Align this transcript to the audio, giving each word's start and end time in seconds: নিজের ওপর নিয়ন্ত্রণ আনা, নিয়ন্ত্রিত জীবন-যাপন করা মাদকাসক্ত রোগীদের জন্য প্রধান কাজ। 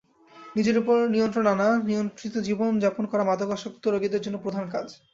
নিজের 0.55 0.75
ওপর 0.77 0.97
নিয়ন্ত্রণ 1.09 1.45
আনা, 1.45 1.69
নিয়ন্ত্রিত 1.83 2.35
জীবন-যাপন 2.39 3.03
করা 3.05 3.23
মাদকাসক্ত 3.23 3.83
রোগীদের 3.87 4.21
জন্য 4.21 4.37
প্রধান 4.37 4.65
কাজ। 4.69 4.87